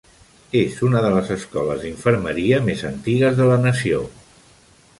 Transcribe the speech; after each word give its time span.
És 0.59 0.77
una 0.87 1.01
de 1.05 1.11
les 1.15 1.29
escoles 1.35 1.83
d'infermeria 1.85 2.61
més 2.71 2.81
antigues 2.91 3.37
de 3.41 3.51
la 3.51 3.59
nació. 3.67 4.01